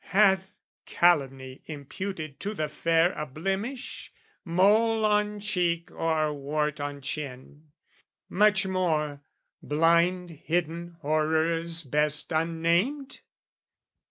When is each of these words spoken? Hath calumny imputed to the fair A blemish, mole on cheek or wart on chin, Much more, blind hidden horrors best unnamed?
Hath 0.15 0.55
calumny 0.87 1.61
imputed 1.67 2.39
to 2.39 2.55
the 2.55 2.67
fair 2.67 3.11
A 3.13 3.27
blemish, 3.27 4.11
mole 4.43 5.05
on 5.05 5.39
cheek 5.39 5.91
or 5.91 6.33
wart 6.33 6.79
on 6.81 7.01
chin, 7.01 7.67
Much 8.27 8.65
more, 8.65 9.21
blind 9.61 10.31
hidden 10.31 10.97
horrors 11.03 11.83
best 11.83 12.31
unnamed? 12.31 13.19